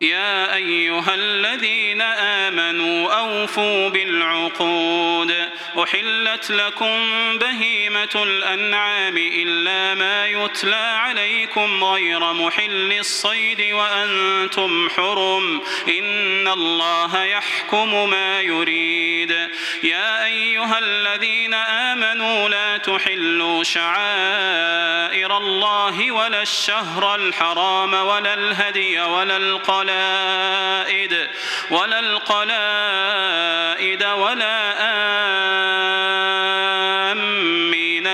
يا 0.00 0.54
أيها 0.54 1.14
الذين 1.14 2.02
آمنوا 2.02 3.12
أوفوا 3.12 3.88
بالعقود. 3.88 5.34
أحلت 5.82 6.50
لكم 6.50 6.98
بهيمة 7.38 8.08
الأنعام 8.14 9.16
إلا 9.16 9.94
ما 9.94 10.26
يتلى 10.26 10.76
عليكم 10.76 11.84
غير 11.84 12.32
محل 12.32 12.92
الصيد 12.98 13.72
وأنتم 13.72 14.88
حرم. 14.96 15.60
إن 15.88 16.48
الله 16.48 17.24
يحكم 17.24 18.10
ما 18.10 18.40
يريد. 18.40 19.30
يا 19.82 20.24
أيها 20.24 20.78
الذين 20.78 21.54
آمنوا 21.54 22.48
لا 22.48 22.76
تحلوا 22.76 23.64
شعائر 23.64 25.36
الله 25.36 26.12
ولا 26.12 26.42
الشهر 26.42 27.14
الحرام 27.14 27.94
ولا 27.94 28.34
الهدي 28.34 29.00
ولا 29.00 29.36
القلائد 29.88 31.28
ولا 31.70 31.98
القلائد 31.98 32.48
ولا 34.04 34.74
آمين 34.80 36.07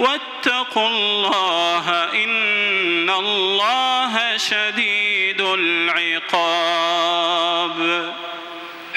واتقوا 0.00 0.88
الله 0.88 1.86
إن 2.24 3.10
الله 3.10 4.36
شديد 4.36 5.40
العقاب. 5.40 6.90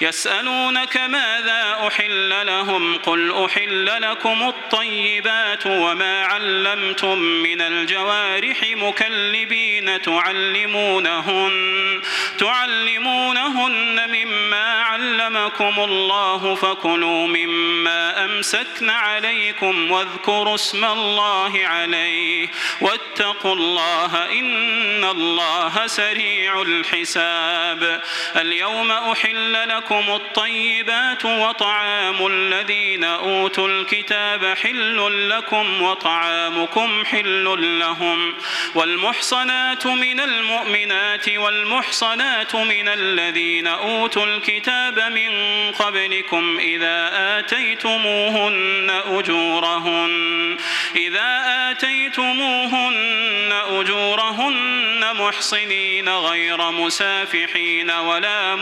يسألونك 0.00 0.96
ماذا 0.96 1.76
أحل 1.86 2.46
لهم 2.46 2.96
قل 2.96 3.44
أحل 3.44 4.02
لكم 4.02 4.48
الطيبات 4.48 5.66
وما 5.66 6.24
علمتم 6.24 7.18
من 7.18 7.60
الجوارح 7.60 8.62
مكلبين 8.62 10.02
تعلمونهن 10.02 12.02
تعلمونهن 12.38 14.10
مما 14.10 14.82
علمكم 14.82 15.74
الله 15.78 16.54
فكلوا 16.54 17.26
مما 17.26 18.24
أمسكن 18.24 18.90
عليكم 18.90 19.90
واذكروا 19.90 20.54
اسم 20.54 20.84
الله 20.84 21.60
عليه 21.64 22.48
واتقوا 22.80 23.54
الله 23.54 24.38
إن 24.38 25.04
الله 25.04 25.86
سريع 25.86 26.62
الحساب 26.62 28.02
اليوم 28.36 28.90
أحل 28.90 29.47
لكم 29.52 30.10
الطيبات 30.10 31.24
وطعام 31.24 32.26
الذين 32.26 33.04
أوتوا 33.04 33.68
الكتاب 33.68 34.44
حل 34.44 35.28
لكم 35.30 35.82
وطعامكم 35.82 37.04
حل 37.04 37.78
لهم 37.78 38.34
والمحصنات 38.74 39.86
من 39.86 40.20
المؤمنات 40.20 41.28
والمحصنات 41.28 42.54
من 42.54 42.88
الذين 42.88 43.66
أوتوا 43.66 44.24
الكتاب 44.24 44.98
من 44.98 45.30
قبلكم 45.72 46.58
إذا 46.58 47.10
آتيتموهن 47.38 48.90
أجورهن 49.06 50.56
إذا 50.96 51.42
آتيتموهن 51.70 53.52
أجورهن 53.52 55.04
محصنين 55.14 56.08
غير 56.08 56.70
مسافحين 56.70 57.90
ولا 57.90 58.56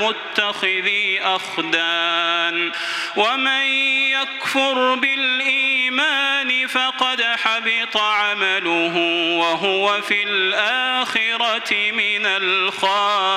متخذي 0.76 1.20
أخدان. 1.20 2.72
ومن 3.16 3.66
يكفر 4.10 4.94
بالإيمان 4.94 6.66
فقد 6.66 7.22
حبط 7.22 7.96
عمله 7.96 8.96
وهو 9.38 10.02
في 10.02 10.22
الآخرة 10.22 11.92
من 11.92 12.26
الخاسرين. 12.26 13.36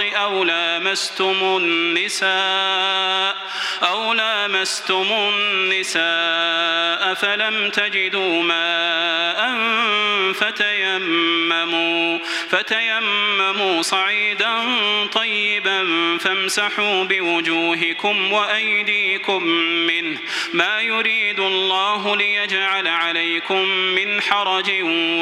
أو 0.00 0.44
لامستم 0.44 1.36
النساء 1.42 3.36
أو 3.82 4.12
لامستم 4.12 5.06
النساء 5.12 7.14
فلم 7.14 7.70
تجدوا 7.70 8.42
ماء 8.42 9.56
فتيمموا 10.32 12.18
فتيمموا 12.48 13.82
صعيدا 13.82 14.58
طيبا 15.12 15.86
فامسحوا 16.18 17.04
بوجوهكم 17.04 18.32
وأيديكم 18.32 19.42
منه 19.62 20.18
ما 20.52 20.80
يريد 20.80 21.40
الله 21.40 22.16
ليجعل 22.16 22.88
عليكم 22.88 23.68
من 23.68 24.22
حرج 24.22 24.70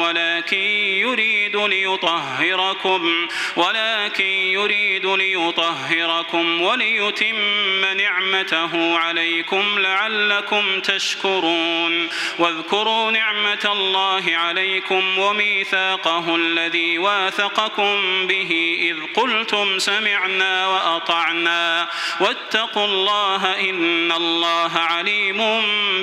ولكن 0.01 0.57
يريد 0.57 1.55
ليطهركم 1.55 3.27
ولكن 3.55 4.25
يريد 4.25 4.64
ليطهركم 4.67 5.05
وليطهركم 5.05 6.61
وليتم 6.61 7.85
نعمته 7.97 8.97
عليكم 8.97 9.79
لعلكم 9.79 10.79
تشكرون. 10.79 12.09
واذكروا 12.39 13.11
نعمة 13.11 13.65
الله 13.65 14.23
عليكم 14.27 15.19
وميثاقه 15.19 16.35
الذي 16.35 16.97
واثقكم 16.97 18.27
به 18.27 18.77
إذ 18.81 19.21
قلتم 19.21 19.79
سمعنا 19.79 20.67
وأطعنا. 20.67 21.87
واتقوا 22.19 22.85
الله 22.85 23.69
إن 23.69 24.11
الله 24.11 24.71
عليم 24.77 25.41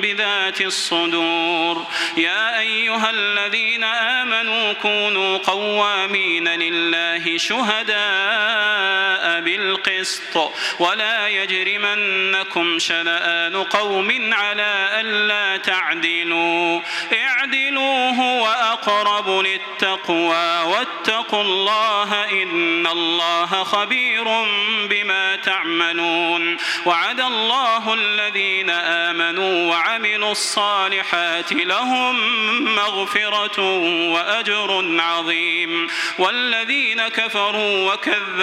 بذات 0.01 0.61
الصدور. 0.61 1.85
يا 2.17 2.59
أيها 2.59 3.09
الذين 3.09 3.83
آمنوا 3.83 4.73
كونوا 4.73 5.37
قوامين 5.37 6.47
لله 6.47 7.37
شهداء 7.37 8.52
بالقسط 9.39 10.53
ولا 10.79 11.27
يجرمنكم 11.27 12.79
شنآن 12.79 13.55
قوم 13.63 14.33
على 14.33 14.89
ألا 15.01 15.57
تعدلوا. 15.57 16.81
اعدلوا 17.13 18.11
هو 18.11 18.47
أقرب 18.47 19.29
للتقوى 19.29 20.63
واتقوا 20.63 21.41
الله 21.41 22.23
إن 22.31 22.87
الله 22.87 23.63
خبير 23.63 24.23
بما 24.89 25.35
تعملون. 25.35 26.57
وعد 26.85 27.19
الله 27.19 27.93
الذين 27.93 28.69
آمنوا 28.69 29.71
وعملوا 29.71 30.31
الصالحات 30.31 31.53
لهم 31.53 32.15
مغفرة 32.75 33.61
وأجر 34.13 34.99
عظيم. 34.99 35.87
والذين 36.17 37.07
كفروا 37.07 37.93
وكذبوا 37.93 38.42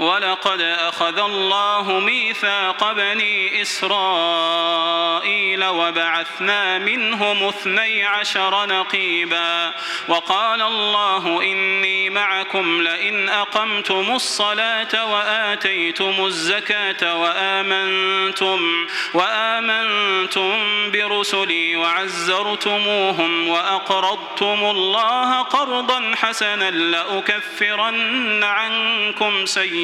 ولقد 0.00 0.60
أخذ 0.60 1.18
الله 1.18 2.00
ميثاق 2.00 2.92
بني 2.92 3.62
إسرائيل 3.62 5.64
وبعثنا 5.64 6.78
منهم 6.78 7.48
اثني 7.48 8.04
عشر 8.04 8.66
نقيبا 8.66 9.74
وقال 10.08 10.62
الله 10.62 11.42
إني 11.42 12.10
معكم 12.10 12.82
لئن 12.82 13.28
أقمتم 13.28 14.14
الصلاة 14.14 15.12
وآتيتم 15.12 16.26
الزكاة 16.26 17.20
وآمنتم 17.20 18.86
وآمنتم 19.14 20.90
برسلي 20.90 21.76
وعزرتموهم 21.76 23.48
وأقرضتم 23.48 24.64
الله 24.64 25.42
قرضا 25.42 26.14
حسنا 26.16 26.70
لأكفرن 26.70 28.44
عنكم 28.44 29.46
سيئا 29.46 29.83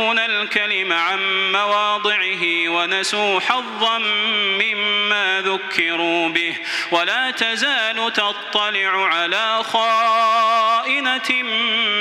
يحرفون 0.00 0.18
الكلم 0.18 0.92
عن 0.92 1.52
مواضعه 1.52 2.68
ونسوا 2.68 3.40
حظا 3.40 3.98
مما 4.60 5.40
ذكروا 5.40 6.28
به 6.28 6.56
ولا 6.90 7.30
تزال 7.30 8.12
تطلع 8.12 9.06
على 9.06 9.62
خائنة 9.64 11.42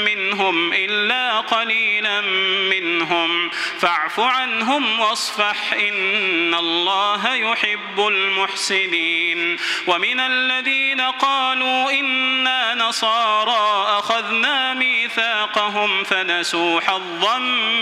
منهم 0.05 0.73
إلا 0.73 1.39
قليلا 1.39 2.21
منهم 2.69 3.49
فاعف 3.79 4.19
عنهم 4.19 4.99
واصفح 4.99 5.73
إن 5.73 6.53
الله 6.53 7.33
يحب 7.35 8.07
المحسنين 8.07 9.57
ومن 9.87 10.19
الذين 10.19 11.01
قالوا 11.01 11.91
إنا 11.91 12.75
نصارى 12.75 13.99
أخذنا 13.99 14.73
ميثاقهم 14.73 16.03
فنسوا 16.03 16.81
حظا 16.81 17.39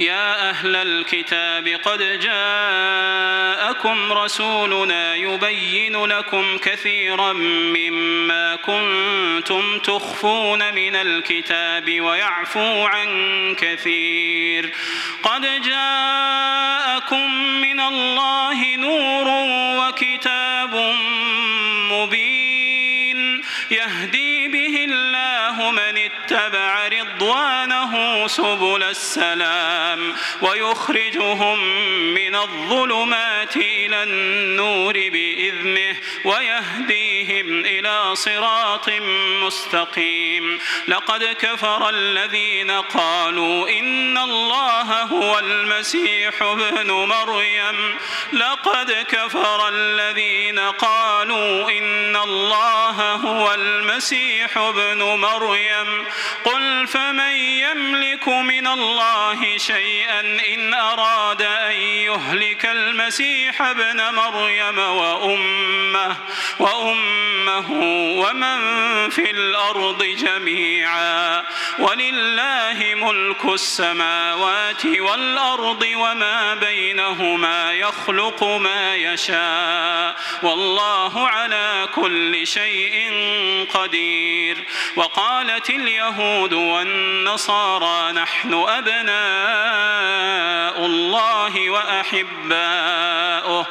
يا 0.00 0.50
أهل 0.50 0.76
الكتاب 0.76 1.68
قد 1.68 2.18
جاءكم 2.20 4.12
رسولنا 4.12 5.14
يبين 5.14 6.04
لكم 6.04 6.58
كثيرا 6.58 7.32
مما 7.32 8.56
كنتم 8.56 9.78
تخفون 9.78 10.74
من 10.74 10.96
الكتاب 10.96 12.00
ويعفو 12.00 12.84
عن 12.84 13.08
كثير. 13.54 14.70
قد 15.22 15.62
جاءكم 15.62 17.34
من 17.60 17.80
الله 17.80 18.76
نور 18.76 19.28
وكتاب 19.78 20.94
مبين. 21.92 23.42
يهدي 23.70 24.48
به 24.48 24.86
الله 24.88 25.70
من 25.70 25.98
اتبع 25.98 26.88
رضوانه 26.88 27.61
سبل 28.26 28.82
السلام 28.82 30.14
ويخرجهم 30.42 31.58
من 32.14 32.36
الظلمات 32.36 33.56
إلى 33.92 34.02
النور 34.02 34.92
بإذنه 34.92 35.96
ويهديهم 36.24 37.64
إلى 37.64 38.16
صراط 38.16 38.90
مستقيم. 39.42 40.58
لقد 40.88 41.24
كفر 41.24 41.88
الذين 41.88 42.70
قالوا 42.70 43.68
إن 43.68 44.18
الله 44.18 45.02
هو 45.02 45.38
المسيح 45.38 46.42
ابن 46.42 46.90
مريم. 46.90 47.98
لقد 48.32 48.92
كفر 49.08 49.68
الذين 49.68 50.58
قالوا 50.58 51.70
إن 51.70 52.16
الله 52.16 53.14
هو 53.14 53.54
المسيح 53.54 54.58
ابن 54.58 55.02
مريم. 55.02 56.06
قل 56.44 56.86
فمن 56.86 57.32
يملك 57.32 58.28
من 58.28 58.66
الله 58.66 59.58
شيئا 59.58 60.20
إن 60.54 60.74
أراد 60.74 61.42
أن 61.42 61.72
يهلك 61.72 62.66
المسيح 62.66 63.62
ابن 63.62 63.81
مريم 64.12 64.78
وأمه 64.78 66.16
وأمه 66.58 67.70
ومن 68.20 68.58
في 69.10 69.30
الأرض 69.30 70.04
جميعا 70.04 71.44
ولله 71.78 72.94
ملك 72.94 73.44
السماوات 73.44 74.86
والأرض 74.86 75.86
وما 75.94 76.54
بينهما 76.54 77.72
يخلق 77.72 78.44
ما 78.44 78.94
يشاء 78.96 80.16
والله 80.42 81.28
على 81.28 81.88
كل 81.94 82.46
شيء 82.46 83.12
قدير 83.74 84.64
وقالت 84.96 85.70
اليهود 85.70 86.52
والنصارى 86.52 88.12
نحن 88.12 88.54
أبناء 88.54 89.12
الله 90.86 91.70
وأحباؤه 91.70 93.66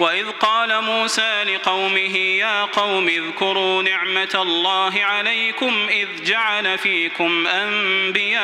وإذ 0.00 0.30
قال 0.30 0.82
موسى 0.82 1.44
لقومه 1.44 2.16
يا 2.16 2.64
قوم 2.64 3.08
اذكروا 3.08 3.82
نعمة 3.82 4.30
الله 4.34 5.04
عليكم 5.04 5.86
إذ 5.90 6.08
جعل 6.24 6.78
فيكم 6.78 7.46
أنبياء 7.46 8.40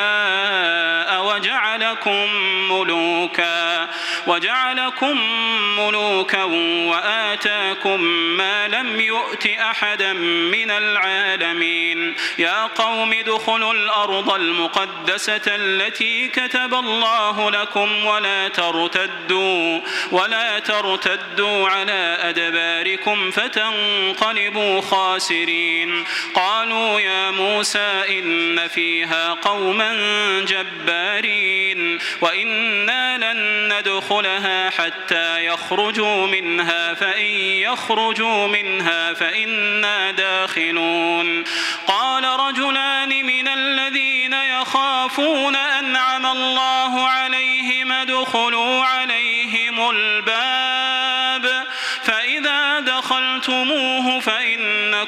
وجعلكم 1.25 2.27
ملوكا 2.71 3.89
وجعلكم 4.27 5.21
ملوكا 5.79 6.43
وآتاكم 6.91 8.01
ما 8.37 8.69
لم 8.69 9.01
يؤت 9.01 9.47
أحدا 9.47 10.13
من 10.53 10.71
العالمين. 10.71 12.15
يا 12.39 12.67
قوم 12.67 13.13
ادخلوا 13.13 13.73
الأرض 13.73 14.31
المقدسة 14.31 15.43
التي 15.47 16.29
كتب 16.29 16.75
الله 16.75 17.51
لكم 17.51 18.07
ولا 18.07 18.49
ترتدوا 18.49 19.81
ولا 20.13 20.59
ترتدوا 20.59 21.46
تردوا 21.47 21.69
على 21.69 22.19
أدباركم 22.21 23.31
فتنقلبوا 23.31 24.81
خاسرين. 24.81 26.05
قالوا 26.35 27.01
يا 27.01 27.31
موسى 27.31 28.03
إن 28.09 28.69
فيها 28.69 29.33
قوما 29.33 29.95
جبارين 30.49 31.99
وإنا 32.21 33.19
لن 33.19 33.73
ندخلها 33.73 34.71
حتى 34.71 35.47
يخرجوا 35.47 36.27
منها 36.27 36.95
فإن 36.95 37.31
يخرجوا 37.63 38.47
منها 38.47 39.15
فإنا 39.15 40.11
داخلون. 40.11 41.45
قال 41.87 42.25
رجلان 42.25 43.09
من 43.09 43.49
الذين 43.49 44.33
يخافون 44.33 45.57
أنعم 45.57 46.27
الله 46.27 47.09
عليهم 47.09 47.93
ادخلوا 47.93 48.85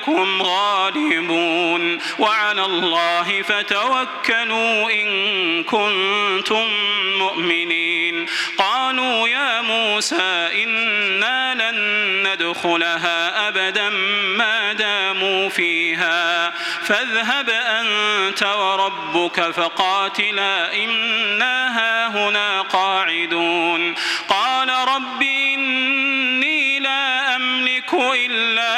فإنكم 0.08 0.42
غالبون. 0.42 1.98
وعلى 2.18 2.64
الله 2.64 3.42
فتوكلوا 3.42 4.90
إن 4.90 5.64
كنتم 5.64 6.66
مؤمنين. 7.18 8.26
قالوا 8.58 9.28
يا 9.28 9.60
موسى 9.60 10.48
إنا 10.64 11.54
لن 11.54 11.78
ندخلها 12.26 13.48
أبدا 13.48 13.88
ما 14.38 14.72
داموا 14.72 15.48
فيها. 15.48 16.50
فاذهب 16.82 17.50
أنت 17.50 18.42
وربك 18.42 19.50
فقاتلا 19.50 20.74
إنا 20.74 21.78
هاهنا 21.78 22.62
قاعدون. 22.62 23.94
قال 24.28 24.68
رب 24.68 25.22
إني 25.22 26.78
لا 26.78 27.36
أملك 27.36 27.94
إلا 27.94 28.77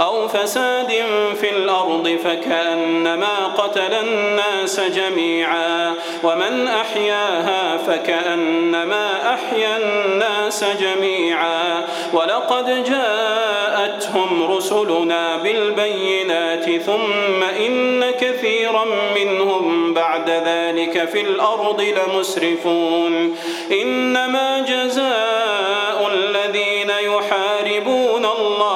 أو 0.00 0.28
فساد 0.28 0.92
في 1.40 1.50
الأرض 1.50 2.18
فكأنما 2.24 3.46
قتل 3.46 3.94
الناس 3.94 4.80
جميعا 4.80 5.94
ومن 6.24 6.68
أحياها 6.68 7.76
فكأنما 7.76 9.34
أحيا 9.34 9.76
الناس 9.76 10.64
جميعا 10.80 11.84
ولقد 12.12 12.84
جاءتهم 12.84 14.52
رسلنا 14.56 15.36
بالبينات 15.36 16.70
ثم 16.82 17.42
إن 17.42 18.10
كثيرا 18.10 18.84
منهم 19.16 19.94
بعد 19.94 20.30
ذلك 20.30 21.08
في 21.08 21.20
الأرض 21.20 21.80
لمسرفون 21.80 23.36
إنما 23.82 24.58
جزاء 24.58 26.10
الذين 26.14 26.90
يحاربون 26.90 28.24
الله 28.24 28.75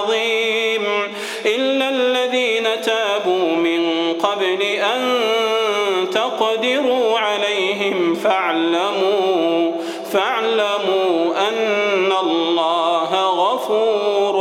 فاعلموا 8.23 9.71
فاعلموا 10.11 11.47
أن 11.49 12.11
الله 12.21 13.11
غفور 13.29 14.35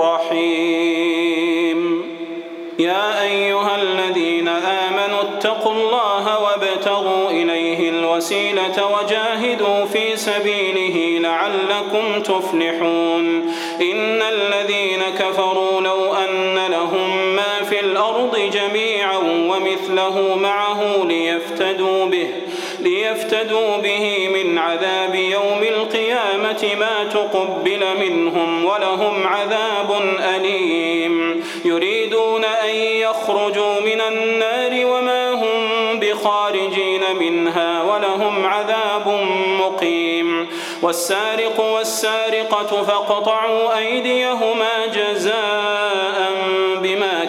رحيم. 0.00 1.54
يا 2.78 3.22
أيها 3.22 3.82
الذين 3.82 4.48
آمنوا 4.48 5.20
اتقوا 5.22 5.72
الله 5.72 6.42
وابتغوا 6.42 7.30
إليه 7.30 7.90
الوسيلة 7.90 8.86
وجاهدوا 8.94 9.84
في 9.84 10.16
سبيله 10.16 11.20
لعلكم 11.28 12.22
تفلحون. 12.22 13.52
إن 13.80 14.22
الذين 14.22 15.02
كفروا 15.18 15.80
لو 15.80 16.14
أن 16.14 16.66
لهم 16.70 17.34
ما 17.36 17.62
في 17.68 17.80
الأرض 17.80 18.36
جميعا 18.52 19.16
ومثله 19.50 20.36
معه 20.36 21.04
ليفتدوا 21.04 22.04
به. 22.06 22.28
ليفتدوا 22.84 23.76
به 23.76 24.28
من 24.28 24.58
عذاب 24.58 25.14
يوم 25.14 25.62
القيامة 25.62 26.68
ما 26.80 27.04
تقبل 27.12 27.84
منهم 28.00 28.64
ولهم 28.64 29.26
عذاب 29.26 30.16
أليم. 30.36 31.44
يريدون 31.64 32.44
أن 32.44 32.74
يخرجوا 32.74 33.80
من 33.80 34.00
النار 34.00 34.86
وما 34.86 35.30
هم 35.30 36.00
بخارجين 36.00 37.00
منها 37.20 37.82
ولهم 37.82 38.46
عذاب 38.46 39.28
مقيم. 39.60 40.48
والسارق 40.82 41.60
والسارقة 41.60 42.82
فاقطعوا 42.82 43.78
أيديهما 43.78 44.86
جزاء 44.86 45.93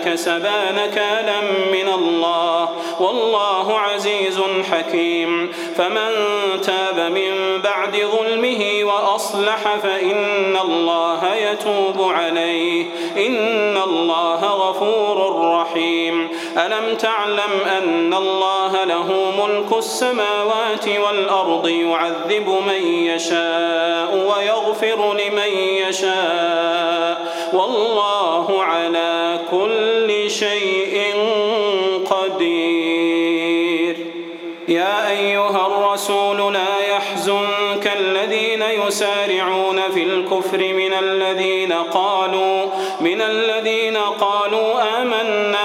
كسبا 0.06 0.72
نكالا 0.72 1.42
من 1.72 1.94
الله. 1.94 2.70
والله 3.00 3.80
عزيز 3.80 4.42
حكيم. 4.72 5.52
فمن 5.78 6.12
تاب 6.62 7.00
من 7.00 7.62
بعد 7.62 7.98
ظلمه 7.98 8.84
وأصلح 8.84 9.76
فإن 9.84 10.58
الله 10.62 11.36
يتوب 11.36 12.12
عليه. 12.12 12.86
إن 13.18 13.78
الله 13.78 14.46
غفور 14.46 15.46
رحيم. 15.62 16.30
ألم 16.58 16.96
تعلم 16.96 17.62
أن 17.78 18.14
الله 18.14 18.84
له 18.84 19.34
ملك 19.46 19.78
السماوات 19.78 20.88
والأرض 20.88 21.68
يعذب 21.68 22.50
من 22.68 22.88
يشاء 22.88 24.16
ويغفر 24.16 25.14
لمن 25.14 25.58
يشاء. 25.58 27.35
والله 27.56 28.64
على 28.64 29.40
كل 29.52 30.30
شيء 30.30 30.96
قدير. 32.10 33.96
يا 34.68 35.10
أيها 35.10 35.68
الرسول 35.68 36.54
لا 36.54 36.74
يحزنك 36.90 37.92
الذين 38.00 38.64
يسارعون 38.88 39.80
في 39.94 40.04
الكفر 40.04 40.58
من 40.58 40.94
الذين 40.94 41.74
قالوا 41.74 42.66
من 43.02 43.22
الذين 43.22 43.98
قالوا 43.98 45.02
آمنا 45.02 45.65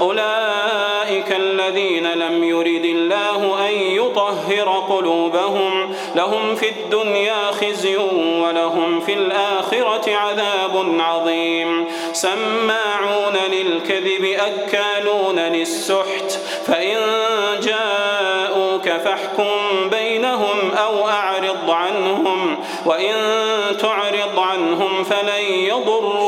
أولئك 0.00 1.32
الذين 1.32 2.12
لم 2.12 2.44
يرد 2.44 2.84
الله 2.84 3.68
أن 3.68 3.72
يطهر 3.74 4.84
قلوبهم. 4.88 5.94
لهم 6.14 6.54
في 6.54 6.68
الدنيا 6.68 7.50
خزي 7.50 7.96
ولهم 8.42 9.00
في 9.00 9.14
الآخرة 9.14 10.16
عذاب 10.16 10.96
عظيم. 11.00 11.86
سماعون 12.12 13.36
للكذب 13.52 14.24
أكالون 14.24 15.38
للسحت. 15.38 16.30
فإن 16.66 16.96
جاءوك 17.62 18.88
فاحكم 18.88 19.50
بينهم 19.90 20.70
أو 20.84 21.08
أعرض 21.08 21.70
عنهم. 21.70 22.56
وإن 22.86 23.14
تعرض 23.80 24.38
عنهم 24.38 25.04
فلن 25.04 25.44
يضروك 25.52 26.27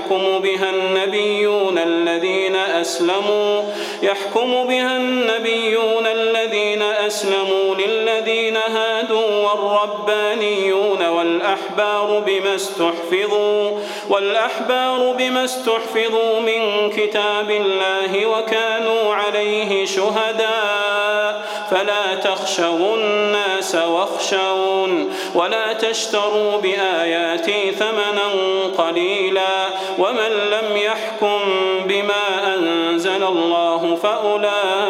يحكم 0.00 0.38
بها 0.38 0.70
النبيون 0.70 1.78
الذين 1.78 2.56
أسلموا 2.56 3.62
يحكم 4.02 4.66
بها 4.66 4.96
النبيون 4.96 6.06
الذين 6.06 6.82
أسلموا 6.82 7.74
للذين 7.74 8.56
هادوا 8.56 9.50
والربانيون 9.50 11.08
والأحبار 11.08 12.22
بما 12.26 12.54
استحفظوا 12.54 13.70
والأحبار 14.10 15.12
بما 15.18 15.44
استحفظوا 15.44 16.40
من 16.40 16.90
كتاب 16.90 17.50
الله 17.50 18.26
وكانوا 18.26 19.14
عليه 19.14 19.84
شهداء. 19.86 20.99
فلا 21.70 22.14
تخشوا 22.14 22.96
الناس 22.96 23.74
واخشون 23.74 25.12
ولا 25.34 25.72
تشتروا 25.72 26.56
بآياتي 26.56 27.70
ثمنا 27.70 28.28
قليلا 28.78 29.68
ومن 29.98 30.30
لم 30.50 30.76
يحكم 30.76 31.40
بما 31.84 32.54
أنزل 32.54 33.24
الله 33.24 33.96
فأولئك 34.02 34.89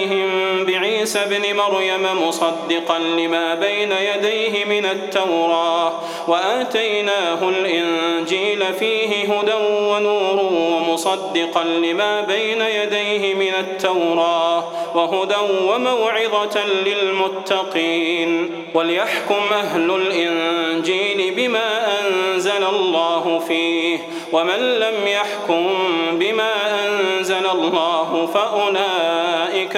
بعيسى 0.67 1.19
ابن 1.19 1.55
مريم 1.55 2.27
مصدقا 2.27 2.99
لما 2.99 3.55
بين 3.55 3.91
يديه 3.91 4.65
من 4.65 4.85
التوراة 4.85 5.93
وآتيناه 6.27 7.49
الإنجيل 7.49 8.63
فيه 8.79 9.33
هدى 9.33 9.53
ونور 9.71 10.39
ومصدقا 10.53 11.63
لما 11.63 12.21
بين 12.21 12.61
يديه 12.61 13.33
من 13.33 13.53
التوراة 13.59 14.63
وهدى 14.95 15.35
وموعظة 15.67 16.65
للمتقين. 16.85 18.51
وليحكم 18.73 19.41
أهل 19.51 19.91
الإنجيل 19.95 21.33
بما 21.35 21.99
أنزل 22.01 22.63
الله 22.63 23.39
فيه 23.47 23.99
ومن 24.33 24.59
لم 24.79 25.07
يحكم 25.07 25.67
بما 26.11 26.53
أنزل 26.87 27.45
الله 27.51 28.29
فأولئك 28.33 29.77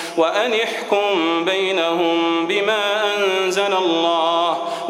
وأن 0.21 0.53
احكم 0.53 1.45
بينهم 1.45 2.47
بما 2.47 3.01
أنزل 3.15 3.73
الله. 3.73 4.57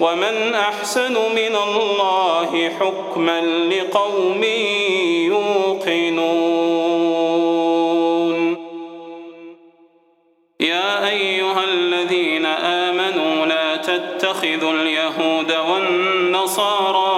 ومن 0.00 0.54
أحسن 0.54 1.12
من 1.12 1.56
الله 1.56 2.70
حكما 2.80 3.40
لقوم 3.40 4.44
يوقنون. 5.24 6.58
يا 10.60 11.08
أيها 11.08 11.64
الذين 11.64 12.46
آمنوا 12.46 13.46
لا 13.46 13.76
تتخذوا 13.76 14.72
اليهود 14.72 15.52
والنصارى 15.70 17.17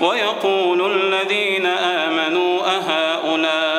ويقول 0.00 0.80
الذين 0.92 1.66
آمنوا 1.66 2.60
أهؤلاء 2.76 3.77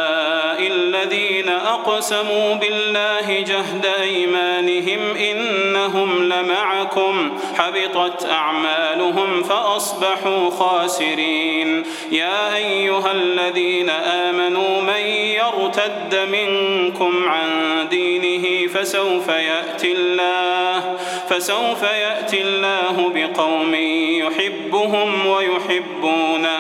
الذين 1.79 1.89
أقسموا 1.89 2.55
بالله 2.55 3.39
جهد 3.39 3.85
أيمانهم 4.01 5.15
إنهم 5.15 6.23
لمعكم. 6.23 7.37
حبطت 7.57 8.25
أعمالهم 8.25 9.43
فأصبحوا 9.43 10.49
خاسرين. 10.49 11.83
يا 12.11 12.55
أيها 12.55 13.11
الذين 13.11 13.89
آمنوا 13.89 14.81
من 14.81 15.05
يرتد 15.39 16.15
منكم 16.31 17.29
عن 17.29 17.49
دينه 17.89 18.67
فسوف 18.67 19.27
يأتي 19.27 19.91
الله 19.91 20.97
فسوف 21.29 21.83
يأتي 21.83 22.41
الله 22.41 23.11
بقوم 23.15 23.75
يحبهم 23.75 25.25
ويحبونه. 25.25 26.59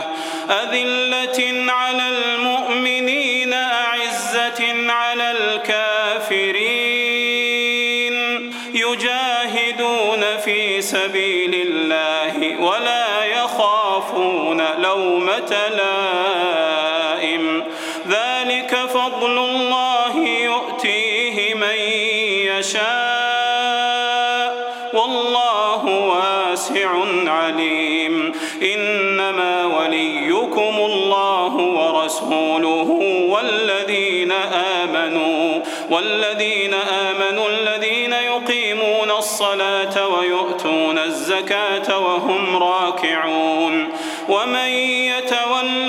أذلة 0.49 1.71
على 1.71 2.03
المؤمنين 2.09 2.48
سبيل 10.81 11.55
الله 11.55 12.61
ولا 12.61 13.25
يخافون 13.25 14.61
لومة 14.77 15.67
لائم 15.69 16.28
الزكاة 41.39 41.99
وهم 41.99 42.63
راكعون 42.63 43.87
ومن 44.29 44.67
يتول 44.67 45.88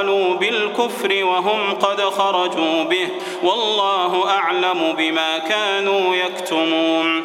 وقد 0.00 0.06
دخلوا 0.06 0.34
بالكفر 0.34 1.24
وهم 1.24 1.74
قد 1.74 2.00
خرجوا 2.00 2.84
به 2.84 3.08
والله 3.42 4.30
أعلم 4.30 4.92
بما 4.98 5.38
كانوا 5.38 6.14
يكتمون 6.14 7.24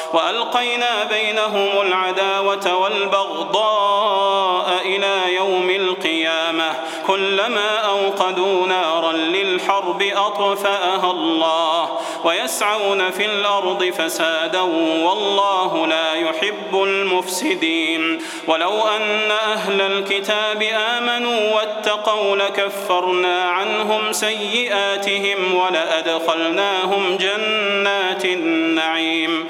وألقينا 0.13 1.03
بينهم 1.03 1.81
العداوة 1.81 2.77
والبغضاء 2.77 4.81
إلى 4.85 5.35
يوم 5.35 5.69
القيامة. 5.69 6.73
كلما 7.07 7.77
أوقدوا 7.77 8.67
نارا 8.67 9.11
للحرب 9.11 10.01
أطفأها 10.01 11.11
الله 11.11 11.89
ويسعون 12.23 13.11
في 13.11 13.25
الأرض 13.25 13.83
فسادا 13.83 14.61
والله 14.61 15.87
لا 15.87 16.13
يحب 16.13 16.83
المفسدين. 16.83 18.21
ولو 18.47 18.87
أن 18.87 19.31
أهل 19.31 19.81
الكتاب 19.81 20.63
آمنوا 20.97 21.55
واتقوا 21.55 22.35
لكفرنا 22.35 23.41
عنهم 23.41 24.11
سيئاتهم 24.11 25.55
ولأدخلناهم 25.55 27.17
جنات 27.17 28.25
النعيم. 28.25 29.49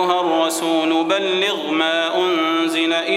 أيها 0.00 0.20
الرسول 0.20 1.04
بلغ 1.04 1.70
ما 1.70 2.08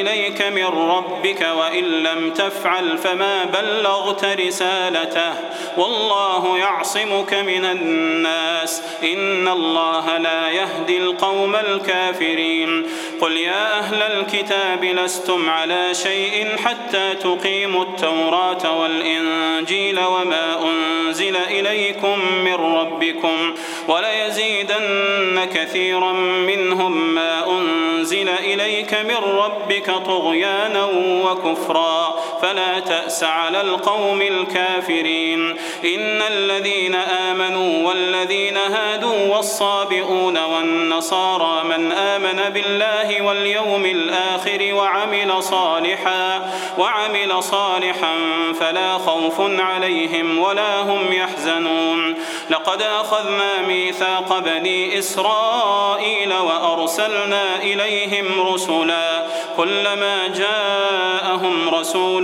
إليك 0.02 0.42
من 0.42 0.66
ربك 0.66 1.48
وإن 1.58 1.84
لم 1.84 2.34
تفعل 2.34 2.98
فما 2.98 3.44
بلغت 3.44 4.26
رسالته. 4.26 5.34
والله 5.78 6.58
يعصمك 6.58 7.34
من 7.34 7.66
الناس. 7.66 8.82
إن 9.04 9.48
الله 9.48 10.18
لا 10.18 10.50
يهدي 10.50 10.98
القوم 10.98 11.56
الكافرين. 11.56 12.86
قل 13.22 13.38
يا 13.38 13.80
أهل 13.80 14.02
الكتاب 14.02 14.84
لستم 14.84 15.50
على 15.50 15.94
شيء 15.94 16.48
حتى 16.66 17.16
تقيموا 17.16 17.84
التوراة 17.84 18.80
والإنجيل 18.82 20.00
وما 20.00 20.70
أنزل 20.70 21.38
إليكم 21.38 22.20
من 22.44 22.54
ربكم 22.54 23.54
وليزيدن 23.88 25.48
كثيرا 25.54 26.14
منهم 26.48 27.16
ما 27.16 27.60
أنزل 27.60 28.30
إليك 28.30 28.94
من 28.94 29.16
ربك 29.16 29.83
طغيانا 29.90 30.86
وكفرا 31.26 32.16
فلا 32.42 32.80
تأس 32.80 33.24
على 33.24 33.62
القوم 33.62 34.22
الكافرين. 34.22 35.50
إن 35.86 36.22
الذين 36.22 36.96
آمنوا 36.96 37.88
والذين 37.88 38.58
هادوا 38.58 39.36
والصابئون 39.36 40.38
والنصارى 40.38 41.64
من 41.64 41.92
آمن 41.92 42.50
بالله 42.54 43.22
واليوم 43.22 43.86
الآخر 43.86 44.74
وعمل 44.74 45.44
صالحا 45.44 46.52
وعمل 46.78 47.44
صالحا 47.44 48.16
فلا 48.60 48.98
خوف 48.98 49.42
عليهم 49.60 50.40
ولا 50.40 50.82
هم 50.82 51.14
يحزنون. 51.14 52.16
لقد 52.50 52.82
أخذنا 52.82 53.62
ميثاق 53.68 54.40
بني 54.40 55.00
إسرائيل 55.00 56.34
وأرسلنا 56.34 57.56
إليهم 57.56 58.54
رسلا 58.54 59.28
كلما 59.74 60.28
جاءهم 60.28 61.70
رسول 61.70 62.24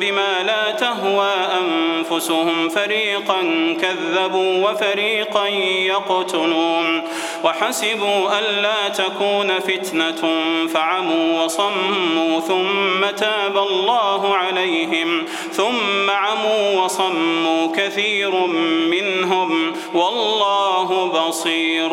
بما 0.00 0.42
لا 0.46 0.70
تهوى 0.70 1.32
أنفسهم 1.60 2.68
فريقا 2.68 3.40
كذبوا 3.80 4.70
وفريقا 4.70 5.46
يقتلون 5.86 7.02
وحسبوا 7.44 8.38
ألا 8.38 8.88
تكون 8.88 9.58
فتنة 9.58 10.44
فعموا 10.74 11.44
وصموا 11.44 12.40
ثم 12.40 13.16
تاب 13.16 13.56
الله 13.56 14.34
عليهم 14.34 15.24
ثم 15.52 16.10
عموا 16.10 16.84
وصموا 16.84 17.76
كثير 17.76 18.46
منهم 18.90 19.72
والله 19.94 21.06
بصير 21.06 21.90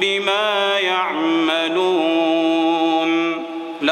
بما 0.00 0.78
يعملون 0.78 2.09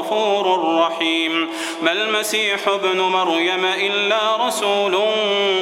غفور 0.00 0.76
رحيم 0.78 1.48
ما 1.82 1.92
المسيح 1.92 2.68
ابن 2.68 3.00
مريم 3.00 3.64
إلا 3.64 4.46
رسول 4.46 4.98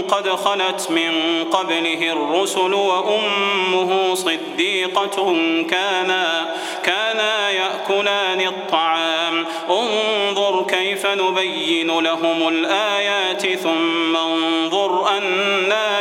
قد 0.09 0.29
خلت 0.29 0.91
من 0.91 1.45
قبله 1.51 2.13
الرسل 2.13 2.75
وأمه 2.75 4.15
صديقة 4.15 5.37
كانا 5.71 6.55
كانا 6.85 7.51
يأكلان 7.51 8.41
الطعام. 8.41 9.47
انظر 9.71 10.67
كيف 10.69 11.07
نبين 11.07 11.99
لهم 11.99 12.49
الآيات 12.49 13.47
ثم 13.47 14.17
انظر 14.17 15.09
أنا 15.19 16.01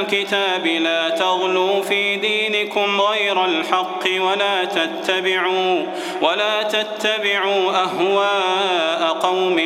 الكتاب 0.00 0.66
لا 0.66 1.08
تغلوا 1.08 1.82
في 1.82 2.16
دينكم 2.16 3.00
غير 3.00 3.44
الحق 3.44 4.04
ولا 4.18 4.64
تتبعوا 4.64 5.86
ولا 6.22 6.62
تتبعوا 6.62 7.70
أهواء 7.70 9.18
قوم 9.22 9.60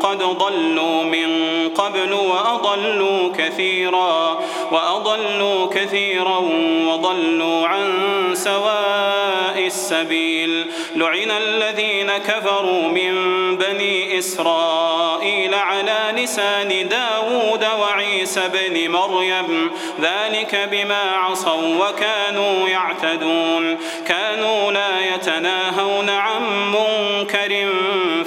قد 0.00 0.18
ضلوا 0.18 1.04
من 1.04 1.28
قبل 1.68 2.12
وأضلوا 2.12 3.32
كثيرا 3.38 4.38
وأضلوا 4.70 5.66
كثيرا 5.66 6.38
وضلوا 6.86 7.66
عن 7.66 7.94
سواء 8.34 9.66
السبيل 9.66 10.66
لعن 10.96 11.30
الذين 11.30 12.10
كفروا 12.16 12.82
من 12.88 13.14
بني 13.56 14.18
إسرائيل 14.18 15.54
على 15.54 16.22
لسان 16.22 16.88
داود 16.88 17.66
وعيسى 17.80 18.42
بن 18.48 18.90
مريم 18.90 19.70
ذلك 20.00 20.68
بما 20.70 21.02
عصوا 21.12 21.88
وكانوا 21.88 22.68
يعتدون. 22.68 23.78
كانوا 24.06 24.72
لا 24.72 25.14
يتناهون 25.14 26.10
عن 26.10 26.42
منكر 26.70 27.68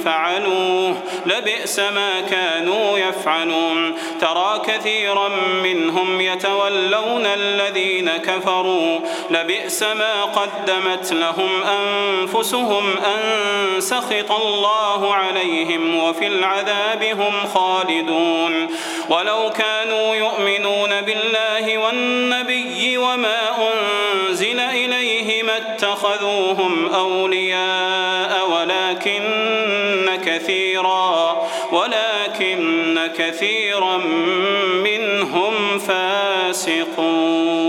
فعلوه. 0.06 0.96
لبئس 1.26 1.80
ما 1.80 2.22
كانوا 2.22 2.98
يفعلون. 2.98 3.96
ترى 4.22 4.62
كثيرا 4.68 5.30
منهم 5.64 6.22
يتولون 6.22 7.26
الذين 7.26 8.10
كفروا. 8.18 9.00
لبئس 9.32 9.84
ما 9.84 10.24
قدمت 10.24 11.14
لهم 11.14 11.64
أنفسهم 11.64 12.96
أن 12.98 13.22
سخط 13.82 14.32
الله 14.32 15.14
عليهم 15.16 16.04
وفي 16.04 16.28
العذاب 16.28 17.04
هم 17.04 17.48
خالدون. 17.54 18.70
ولو 19.10 19.50
كانوا 19.50 20.16
يؤمنون 20.16 21.02
بالله 21.02 21.38
والنبي 21.78 22.97
وما 22.97 23.39
أنزل 23.58 24.60
إليه 24.60 25.43
ما 25.43 25.58
اتخذوهم 25.58 26.93
أولياء 26.93 28.49
ولكن 28.52 30.10
كثيرا 30.25 31.41
ولكن 31.71 33.10
كثيرا 33.17 33.97
منهم 34.84 35.80
فاسقون. 35.80 37.68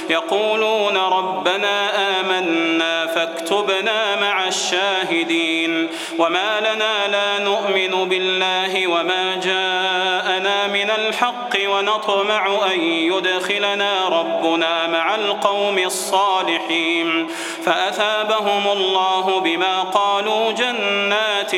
يقولون 0.11 0.97
ربنا 0.97 1.89
آمنا 2.19 3.07
فاكتبنا 3.07 4.15
مع 4.21 4.47
الشاهدين 4.47 5.89
وما 6.19 6.59
لنا 6.59 7.07
لا 7.07 7.43
نؤمن 7.43 8.09
بالله 8.09 8.87
وما 8.87 9.35
جاءنا 9.35 10.67
من 10.67 10.89
الحق 10.89 11.57
ونطمع 11.67 12.71
أن 12.73 12.79
يدخلنا 12.81 14.07
ربنا 14.07 14.87
مع 14.87 15.15
القوم 15.15 15.77
الصالحين 15.79 17.27
فأثابهم 17.65 18.71
الله 18.71 19.39
بما 19.39 19.81
قالوا 19.81 20.51
جنات 20.51 21.51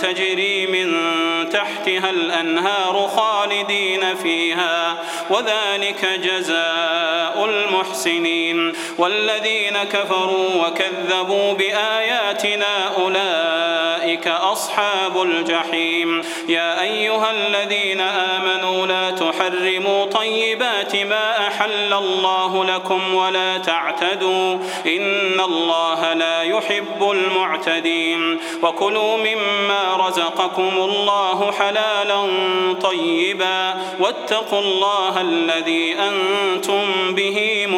تجري 0.00 0.66
من 0.66 0.88
تحتها 1.50 2.10
الأنهار 2.10 3.10
خالدين 3.16 4.14
فيها 4.22 4.98
وذلك 5.30 6.04
جزاء 6.04 7.44
المحسنين 7.44 7.97
والذين 8.98 9.78
كفروا 9.92 10.66
وكذبوا 10.66 11.52
بآياتنا 11.52 12.96
أولئك 12.96 14.28
أصحاب 14.28 15.22
الجحيم. 15.22 16.22
يا 16.48 16.82
أيها 16.82 17.30
الذين 17.30 18.00
آمنوا 18.00 18.86
لا 18.86 19.10
تحرموا 19.10 20.04
طيبات 20.04 20.96
ما 20.96 21.46
أحل 21.46 21.92
الله 21.92 22.64
لكم 22.64 23.14
ولا 23.14 23.58
تعتدوا. 23.58 24.58
إن 24.86 25.40
الله 25.40 26.12
لا 26.12 26.42
يحب 26.42 27.10
المعتدين. 27.10 28.38
وكلوا 28.62 29.16
مما 29.16 30.06
رزقكم 30.06 30.72
الله 30.76 31.52
حلالا 31.52 32.26
طيبا. 32.82 33.74
واتقوا 34.00 34.60
الله 34.60 35.20
الذي 35.20 35.94
أنتم 35.98 37.14
به 37.14 37.66
مؤمنون 37.66 37.77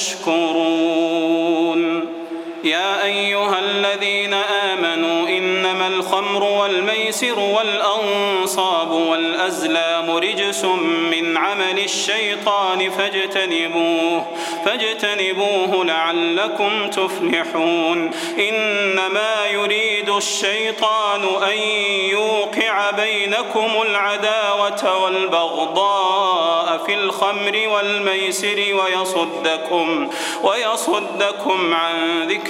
تشكرون 0.00 1.82
يا 2.64 3.04
أيها 3.04 3.58
الذين 3.58 4.34
آمنوا 4.34 5.28
إنما 5.28 5.86
الخمر 5.88 6.42
والميسر 6.42 7.38
والأنصاب 7.38 8.90
والأزلام 8.90 10.10
رجس 10.10 10.64
من 11.10 11.36
عمل 11.36 11.78
الشيطان 11.78 12.90
فاجتنبوه 12.90 14.26
فاجتنبوه 14.64 15.84
لعلكم 15.84 16.90
تفلحون. 16.90 18.10
إنما 18.38 19.46
يريد 19.52 20.10
الشيطان 20.10 21.20
أن 21.42 21.58
يوقع 22.10 22.90
بينكم 22.90 23.70
العداوة 23.82 25.02
والبغضاء 25.04 26.82
في 26.86 26.94
الخمر 26.94 27.68
والميسر 27.68 28.64
ويصدكم 28.74 30.10
ويصدكم 30.42 31.74
عن 31.74 32.26
ذكر 32.28 32.49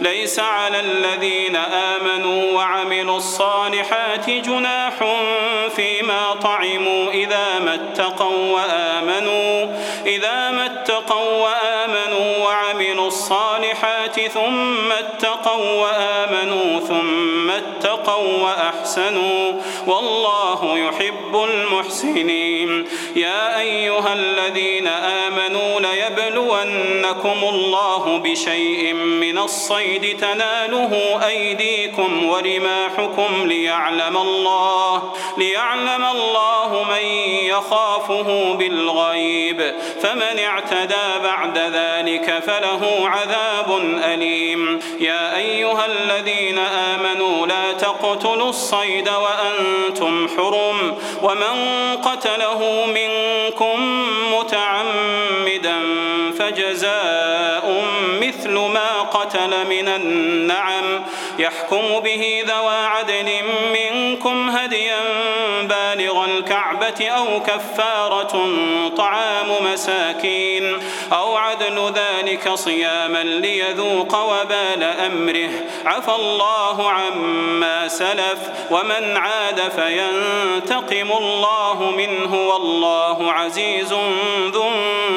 ليس 0.00 0.38
على 0.38 0.80
الذين 0.80 1.56
آمنوا 1.56 2.52
وعملوا 2.52 3.16
الصالحات 3.16 4.30
جناح 4.30 4.94
فيما 5.76 6.34
طعموا 6.42 7.10
إذا 7.10 7.58
ما 7.58 7.74
اتقوا 7.74 8.52
وآمنوا 8.52 9.76
إذا 10.06 10.50
ما 10.50 10.66
اتقوا 10.66 11.48
وآمنوا 11.48 12.38
وعملوا 12.44 13.06
الصالحات 13.06 14.20
ثم 14.20 14.92
اتقوا 14.92 15.82
وآمنوا 15.82 16.80
ثم 16.80 17.50
اتقوا 17.50 18.42
وأحسنوا 18.42 19.52
والله 19.86 20.78
يحب 20.78 21.44
المحسنين. 21.50 22.88
يا 23.16 23.60
أيها 23.60 24.12
الذين 24.12 24.86
آمنوا 24.86 25.80
ليبلونكم 25.80 27.38
الله 27.42 28.18
بشيء 28.24 28.94
من 28.94 29.38
الصيد 29.38 29.87
تناله 29.96 31.20
أيديكم 31.26 32.28
ورماحكم 32.28 33.46
ليعلم 33.46 34.16
الله 34.16 35.12
ليعلم 35.38 36.04
الله 36.04 36.86
من 36.90 37.04
يخافه 37.44 38.54
بالغيب 38.54 39.74
فمن 40.02 40.38
اعتدى 40.38 41.24
بعد 41.24 41.58
ذلك 41.58 42.42
فله 42.46 43.08
عذاب 43.08 43.78
أليم. 44.04 44.80
يا 45.00 45.36
أيها 45.36 45.86
الذين 45.86 46.58
آمنوا 46.58 47.46
لا 47.46 47.72
تقتلوا 47.72 48.48
الصيد 48.48 49.08
وأنتم 49.08 50.28
حرم 50.36 50.98
ومن 51.22 51.56
قتله 51.96 52.86
منكم 52.86 54.08
متعمدا 54.32 55.78
فجزاء 56.38 57.37
مثل 58.48 58.72
ما 58.72 59.02
قتل 59.02 59.66
من 59.68 59.88
النعم 59.88 61.02
يحكم 61.38 62.00
به 62.00 62.44
ذوى 62.46 62.76
عدل 62.86 63.30
منكم 63.72 64.50
هديا 64.50 65.00
بالغ 65.62 66.24
الكعبة 66.24 67.08
أو 67.08 67.40
كفارة 67.40 68.48
طعام 68.96 69.46
مساكين 69.72 70.78
أو 71.12 71.36
عدل 71.36 71.92
ذلك 71.94 72.54
صياما 72.54 73.22
ليذوق 73.22 74.14
وبال 74.14 74.82
أمره. 74.82 75.50
عفى 75.86 76.12
الله 76.14 76.90
عما 76.90 77.88
سلف 77.88 78.38
ومن 78.70 79.16
عاد 79.16 79.60
فينتقم 79.60 81.12
الله 81.12 81.92
منه 81.96 82.48
والله 82.48 83.32
عزيز 83.32 83.92
ذو 84.52 84.70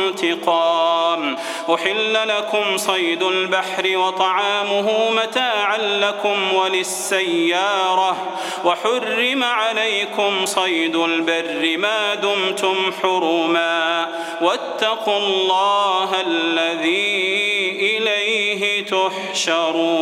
انتقام. 0.07 1.37
أحل 1.73 2.27
لكم 2.27 2.77
صيد 2.77 3.23
البحر 3.23 3.97
وطعامه 3.97 5.11
متاعا 5.11 5.77
لكم 5.77 6.10
وللسيارة 6.53 8.17
وحرم 8.65 9.43
عليكم 9.43 10.45
صيد 10.45 10.95
البر 10.95 11.77
ما 11.77 12.15
دمتم 12.15 12.75
حرما 13.01 14.07
واتقوا 14.41 15.17
الله 15.17 16.21
الذي 16.21 17.71
إليه 17.79 18.85
تحشرون 18.85 20.01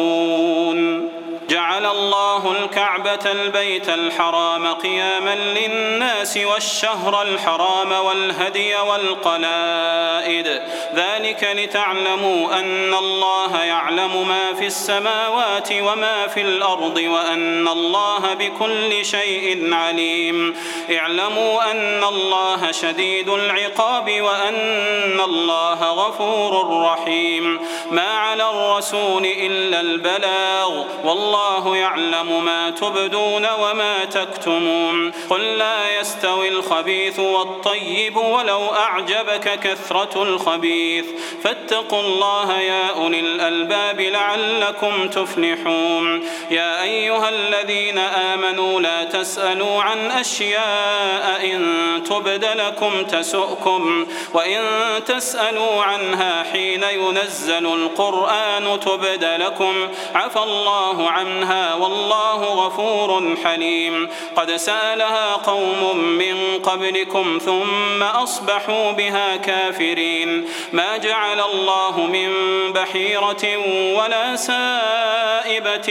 جعل 1.49 1.85
الله 1.85 2.51
الكعبة 2.51 3.31
البيت 3.31 3.89
الحرام 3.89 4.73
قياما 4.73 5.35
للناس 5.35 6.37
والشهر 6.37 7.21
الحرام 7.21 7.91
والهدي 7.91 8.75
والقلائد. 8.75 10.61
ذلك 10.95 11.49
لتعلموا 11.53 12.59
أن 12.59 12.93
الله 12.93 13.63
يعلم 13.63 14.27
ما 14.27 14.53
في 14.53 14.65
السماوات 14.65 15.69
وما 15.71 16.27
في 16.27 16.41
الأرض 16.41 16.97
وأن 16.97 17.67
الله 17.67 18.33
بكل 18.33 19.05
شيء 19.05 19.73
عليم. 19.73 20.55
اعلموا 20.91 21.71
أن 21.71 22.03
الله 22.03 22.71
شديد 22.71 23.29
العقاب 23.29 24.21
وأن 24.21 25.19
الله 25.25 25.91
غفور 25.91 26.83
رحيم. 26.83 27.59
ما 27.91 28.17
على 28.17 28.49
الرسول 28.49 29.25
إلا 29.25 29.79
البلاغ. 29.79 30.83
والله 31.03 31.38
الله 31.39 31.75
يعلم 31.75 32.45
ما 32.45 32.69
تبدون 32.69 33.47
وما 33.59 34.05
تكتمون. 34.05 35.11
قل 35.29 35.57
لا 35.57 35.99
يستوي 35.99 36.47
الخبيث 36.47 37.19
والطيب 37.19 38.17
ولو 38.17 38.73
أعجبك 38.73 39.59
كثرة 39.59 40.23
الخبيث. 40.23 41.05
فاتقوا 41.43 42.01
الله 42.01 42.59
يا 42.59 42.89
أولي 42.89 43.19
الألباب 43.19 44.01
لعلكم 44.01 45.09
تفلحون. 45.09 46.25
يا 46.51 46.83
أيها 46.83 47.29
الذين 47.29 47.97
آمنوا 47.97 48.81
لا 48.81 49.03
تسألوا 49.03 49.83
عن 49.83 50.11
أشياء 50.11 51.39
إن 51.43 51.63
تبد 52.09 52.45
لكم 52.45 53.03
تسؤكم. 53.03 54.07
وإن 54.33 54.63
تسألوا 55.05 55.83
عنها 55.83 56.43
حين 56.51 56.83
ينزل 56.83 57.65
القرآن 57.65 58.79
تبد 58.79 59.23
لكم. 59.23 59.89
عفى 60.15 60.39
الله 60.39 61.09
عنه 61.09 61.28
عنها 61.29 61.75
والله 61.75 62.43
غفور 62.43 63.35
حليم. 63.43 64.09
قد 64.35 64.51
سألها 64.55 65.33
قوم 65.33 65.97
من 65.97 66.59
قبلكم 66.63 67.39
ثم 67.45 68.03
أصبحوا 68.03 68.91
بها 68.91 69.35
كافرين. 69.35 70.49
ما 70.73 70.97
جعل 70.97 71.39
الله 71.39 71.99
من 71.99 72.29
بحيرة 72.73 73.57
ولا 73.97 74.35
سائبة 74.35 75.89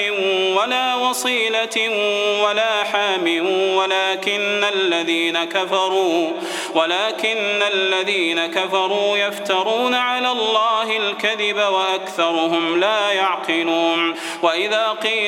ولا 0.56 0.94
وصيلة 0.94 1.78
ولا 2.44 2.84
حام 2.84 3.26
ولكن 3.76 4.64
الذين 4.74 5.44
كفروا 5.44 6.32
ولكن 6.74 7.62
الذين 7.74 8.46
كفروا 8.46 9.16
يفترون 9.16 9.94
على 9.94 10.32
الله 10.32 10.96
الكذب 10.96 11.56
وأكثرهم 11.56 12.80
لا 12.80 13.12
يعقلون. 13.12 14.14
وإذا 14.42 14.88
قيل 15.02 15.27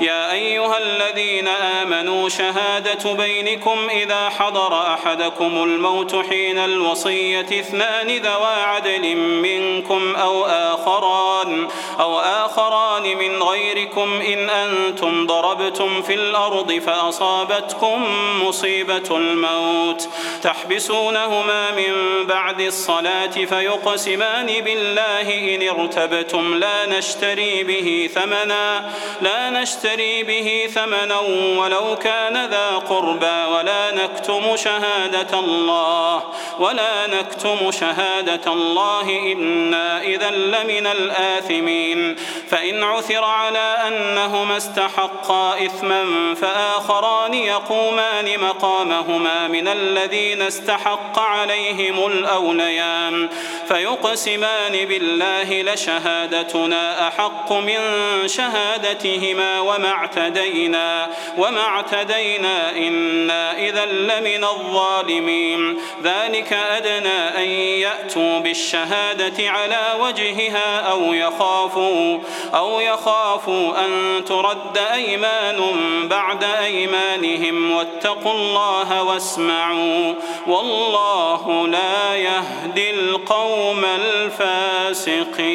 يا 0.00 0.32
أيها 0.32 0.78
الذين 0.78 1.48
آمنوا 1.48 2.28
شهادة 2.28 3.12
بينكم 3.12 3.88
إذا 3.90 4.28
حضر 4.28 4.94
أحدكم 4.94 5.62
الموت 5.62 6.16
حين 6.30 6.58
الوصية 6.58 7.40
اثنان 7.40 8.06
ذوى 8.06 8.54
عدل 8.62 9.16
منكم 9.16 10.16
أو 10.16 10.44
آخران 10.44 11.68
أو 12.00 12.20
آخران 12.20 13.02
من 13.02 13.42
غيركم 13.42 14.20
إن 14.20 14.50
أنتم 14.50 15.26
ضربتم 15.26 16.02
في 16.02 16.14
الأرض 16.14 16.72
فأصابتكم 16.72 18.04
مصيبة 18.42 19.16
الموت 19.16 20.08
تحبسونهما 20.42 21.70
من 21.70 21.94
بعد 22.26 22.60
الصلاة 22.60 23.26
فيقسمان 23.26 24.46
بالله 24.46 25.54
إن 25.54 25.68
ارتبتم 25.80 26.54
لا 26.54 26.86
نشتري 26.98 27.64
به 27.64 28.10
ثمنا 28.14 28.90
لا 29.20 29.50
نشتري 29.50 29.83
به 30.22 30.70
ثمنا 30.74 31.20
ولو 31.60 31.96
كان 31.96 32.46
ذا 32.46 32.70
قربى 32.88 33.44
ولا 33.54 33.90
نكتم 33.94 34.56
شهادة 34.56 35.38
الله 35.38 36.22
ولا 36.58 37.06
نكتم 37.06 37.70
شهادة 37.70 38.52
الله 38.52 39.32
إنا 39.32 40.02
إذا 40.02 40.30
لمن 40.30 40.86
الآثمين. 40.86 42.16
فإن 42.50 42.82
عثر 42.82 43.24
على 43.24 43.76
أنهما 43.88 44.56
استحقا 44.56 45.64
إثما 45.66 46.34
فآخران 46.34 47.34
يقومان 47.34 48.40
مقامهما 48.40 49.48
من 49.48 49.68
الذين 49.68 50.42
استحق 50.42 51.18
عليهم 51.18 52.06
الأوليان. 52.06 53.28
فيقسمان 53.68 54.72
بالله 54.72 55.62
لشهادتنا 55.62 57.08
أحق 57.08 57.52
من 57.52 57.78
شهادتهما 58.26 59.60
وما 59.74 59.88
اعتدينا 59.88 61.10
وما 61.38 61.60
اعتدينا 61.60 62.76
إنا 62.76 63.58
إذا 63.58 63.86
لمن 63.86 64.44
الظالمين. 64.44 65.78
ذلك 66.02 66.52
أدنى 66.52 67.38
أن 67.38 67.48
يأتوا 67.80 68.38
بالشهادة 68.38 69.50
على 69.50 69.94
وجهها 70.00 70.80
أو 70.80 71.14
يخافوا 71.14 72.18
أو 72.54 72.80
يخافوا 72.80 73.84
أن 73.84 74.24
ترد 74.24 74.78
أيمان 74.78 75.60
بعد 76.08 76.44
أيمانهم. 76.44 77.72
واتقوا 77.72 78.32
الله 78.32 79.02
واسمعوا 79.02 80.14
والله 80.46 81.68
لا 81.68 82.14
يهدي 82.14 82.90
القوم 82.90 83.84
الفاسقين. 83.84 85.54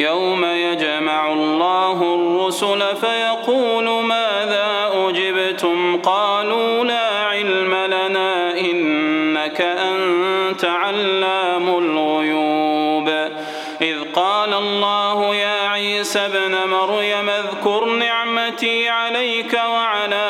يوم 0.00 0.44
يجمع 0.44 1.32
الله 1.32 2.14
الرسل 2.14 2.96
فيقول 2.96 3.84
ماذا 4.04 4.90
أجبتم؟ 4.94 6.00
قالوا 6.02 6.84
لا 6.84 7.08
علم 7.24 7.74
لنا 7.74 8.58
إنك 8.58 9.60
أنت 9.60 10.64
علام 10.64 11.68
الغيوب. 11.68 13.08
إذ 13.82 13.96
قال 14.14 14.54
الله 14.54 15.34
يا 15.34 15.68
عيسى 15.68 16.18
ابن 16.18 16.54
مريم 16.68 17.28
اذكر 17.28 17.84
نعمتي 17.84 18.88
عليك 18.88 19.54
وعلى 19.54 20.29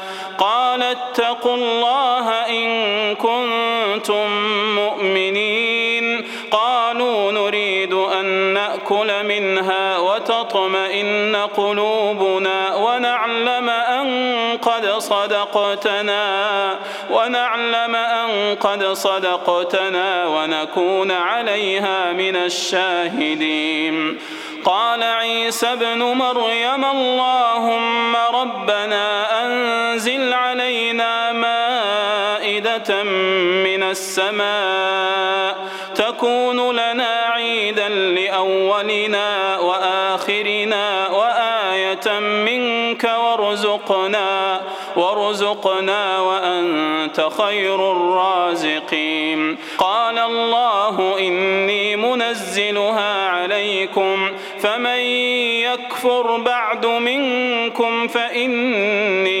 قال 0.91 0.97
اتقوا 0.97 1.55
الله 1.55 2.27
إن 2.49 3.15
كنتم 3.15 4.27
مؤمنين. 4.75 6.27
قالوا 6.51 7.31
نريد 7.31 7.93
أن 7.93 8.25
نأكل 8.53 9.23
منها 9.23 9.97
وتطمئن 9.97 11.35
قلوبنا 11.57 12.75
ونعلم 12.75 13.69
أن 13.69 14.07
قد 14.61 14.85
صدقتنا 14.97 16.25
ونعلم 17.11 17.95
أن 17.95 18.55
قد 18.55 18.83
صدقتنا 18.93 20.27
ونكون 20.27 21.11
عليها 21.11 22.11
من 22.11 22.35
الشاهدين. 22.35 24.17
قال 24.65 25.03
عيسى 25.03 25.67
ابن 25.67 26.03
مريم 26.03 26.85
اللهم 26.85 28.15
ربنا 28.15 29.10
أنزل 29.91 30.33
علينا 30.33 31.31
مائدة 31.31 33.03
من 33.03 33.83
السماء 33.83 35.57
تكون 35.95 36.71
لنا 36.71 37.11
عيدا 37.33 37.89
لأولنا 37.89 39.59
وآخرنا 39.59 41.07
وآية 41.09 42.19
منك 42.19 43.03
وارزقنا 43.03 44.61
وارزقنا 44.95 46.19
وأنت 46.19 47.27
خير 47.37 47.91
الرازقين. 47.91 49.57
قال 49.77 50.17
الله 50.17 51.19
إني 51.19 51.95
منزلها 51.95 53.29
عليكم 53.29 54.31
فمن 54.59 54.99
يكفر 55.67 56.37
بعد 56.37 56.85
منكم 56.85 58.07
فإني 58.07 59.40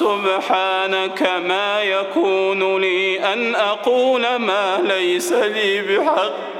سبحانك 0.00 1.22
ما 1.22 1.82
يكون 1.82 2.80
لي 2.80 3.32
أن 3.32 3.54
أقول 3.54 4.36
ما 4.36 4.80
ليس 4.82 5.32
لي 5.32 5.82
بحق. 5.82 6.59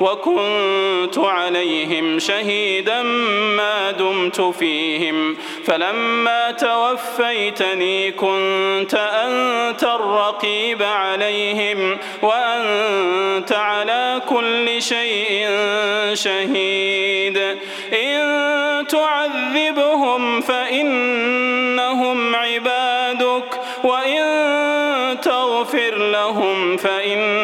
وكنت 0.00 1.18
عليهم 1.18 2.18
شهيدا 2.18 3.02
ما 3.56 3.90
دمت 3.90 4.40
فيهم 4.40 5.36
فلما 5.64 6.50
توفيتني 6.50 8.12
كنت 8.12 8.94
أنت 8.94 9.84
الرقيب 9.84 10.82
عليهم 10.82 11.98
وأنت 12.22 13.52
على 13.52 14.22
كل 14.28 14.82
شيء 14.82 15.48
شهيد 16.14 17.38
إن 17.92 18.86
تعذبهم 18.86 20.40
فإنهم 20.40 22.34
عبادك 22.34 23.60
وإن 23.84 24.24
تغفر 25.22 25.94
لهم 25.98 26.76
العزيز 26.76 27.43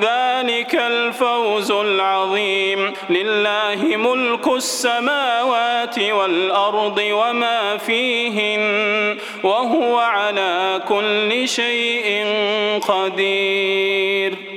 ذلك 0.00 0.74
الفوز 0.74 1.70
العظيم. 1.70 2.92
لله 3.10 3.96
ملك 3.96 4.46
السماوات 4.46 5.98
والأرض 5.98 6.98
وما 7.12 7.76
فيهن 7.76 9.18
وهو 9.42 9.98
على 9.98 10.82
كل 10.88 11.48
شيء 11.48 12.26
قدير. 12.88 14.49